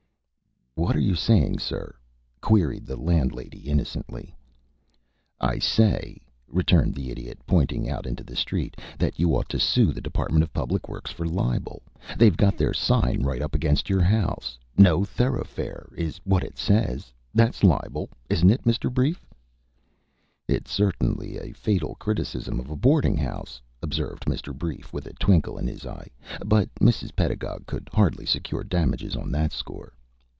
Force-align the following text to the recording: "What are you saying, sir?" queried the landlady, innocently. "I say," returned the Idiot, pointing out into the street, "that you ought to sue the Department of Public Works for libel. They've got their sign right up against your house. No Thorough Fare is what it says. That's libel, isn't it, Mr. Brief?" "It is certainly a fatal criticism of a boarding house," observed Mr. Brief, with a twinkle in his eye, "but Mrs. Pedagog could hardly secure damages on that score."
"What 0.75 0.95
are 0.95 0.99
you 1.01 1.15
saying, 1.15 1.59
sir?" 1.59 1.93
queried 2.39 2.87
the 2.87 2.95
landlady, 2.95 3.59
innocently. 3.59 4.35
"I 5.39 5.59
say," 5.59 6.21
returned 6.47 6.95
the 6.95 7.11
Idiot, 7.11 7.39
pointing 7.45 7.89
out 7.89 8.07
into 8.07 8.23
the 8.23 8.37
street, 8.37 8.77
"that 8.97 9.19
you 9.19 9.35
ought 9.35 9.47
to 9.49 9.59
sue 9.59 9.91
the 9.91 10.01
Department 10.01 10.43
of 10.43 10.53
Public 10.53 10.87
Works 10.89 11.11
for 11.11 11.27
libel. 11.27 11.83
They've 12.17 12.35
got 12.37 12.57
their 12.57 12.73
sign 12.73 13.21
right 13.21 13.41
up 13.43 13.53
against 13.53 13.89
your 13.89 14.01
house. 14.01 14.57
No 14.75 15.03
Thorough 15.03 15.43
Fare 15.43 15.91
is 15.95 16.19
what 16.23 16.43
it 16.43 16.57
says. 16.57 17.13
That's 17.33 17.63
libel, 17.63 18.09
isn't 18.29 18.49
it, 18.49 18.63
Mr. 18.63 18.91
Brief?" 18.91 19.23
"It 20.47 20.67
is 20.67 20.71
certainly 20.71 21.37
a 21.37 21.51
fatal 21.53 21.95
criticism 21.95 22.59
of 22.59 22.71
a 22.71 22.75
boarding 22.77 23.17
house," 23.17 23.61
observed 23.83 24.23
Mr. 24.25 24.53
Brief, 24.57 24.93
with 24.93 25.05
a 25.05 25.13
twinkle 25.13 25.57
in 25.57 25.67
his 25.67 25.85
eye, 25.85 26.07
"but 26.43 26.73
Mrs. 26.79 27.15
Pedagog 27.15 27.67
could 27.67 27.89
hardly 27.93 28.25
secure 28.25 28.63
damages 28.63 29.15
on 29.17 29.31
that 29.33 29.51
score." 29.51 29.93